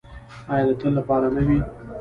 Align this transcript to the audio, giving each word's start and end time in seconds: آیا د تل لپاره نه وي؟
آیا 0.51 0.65
د 0.69 0.71
تل 0.79 0.91
لپاره 0.99 1.27
نه 1.35 1.41
وي؟ 1.47 1.59